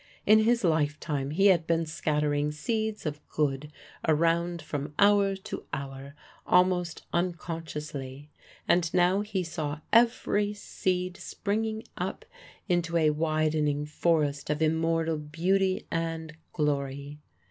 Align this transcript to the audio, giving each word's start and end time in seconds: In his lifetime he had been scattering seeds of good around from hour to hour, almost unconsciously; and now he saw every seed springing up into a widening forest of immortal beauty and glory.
In 0.25 0.39
his 0.39 0.63
lifetime 0.63 1.29
he 1.29 1.45
had 1.45 1.67
been 1.67 1.85
scattering 1.85 2.51
seeds 2.51 3.05
of 3.05 3.19
good 3.27 3.71
around 4.07 4.59
from 4.59 4.95
hour 4.97 5.35
to 5.35 5.63
hour, 5.71 6.15
almost 6.47 7.05
unconsciously; 7.13 8.31
and 8.67 8.91
now 8.95 9.21
he 9.21 9.43
saw 9.43 9.79
every 9.93 10.55
seed 10.55 11.17
springing 11.17 11.83
up 11.99 12.25
into 12.67 12.97
a 12.97 13.11
widening 13.11 13.85
forest 13.85 14.49
of 14.49 14.59
immortal 14.63 15.17
beauty 15.19 15.85
and 15.91 16.35
glory. 16.51 17.19